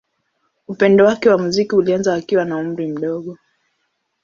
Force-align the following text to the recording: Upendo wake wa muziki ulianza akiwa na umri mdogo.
Upendo 0.67 1.05
wake 1.05 1.29
wa 1.29 1.37
muziki 1.37 1.75
ulianza 1.75 2.13
akiwa 2.15 2.45
na 2.45 2.57
umri 2.57 2.87
mdogo. 2.87 3.37